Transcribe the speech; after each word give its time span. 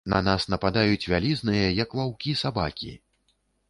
На 0.11 0.19
нас 0.27 0.45
нападаюць 0.53 1.05
вялізныя, 1.13 1.69
як 1.83 1.89
ваўкі, 2.01 2.39
сабакі. 2.45 2.93